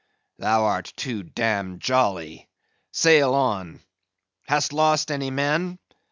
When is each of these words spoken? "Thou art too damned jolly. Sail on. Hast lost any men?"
"Thou 0.39 0.63
art 0.65 0.93
too 0.95 1.21
damned 1.21 1.79
jolly. 1.79 2.49
Sail 2.91 3.35
on. 3.35 3.81
Hast 4.47 4.73
lost 4.73 5.11
any 5.11 5.29
men?" 5.29 5.77